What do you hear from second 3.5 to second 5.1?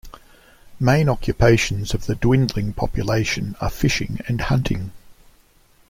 are fishing and hunting.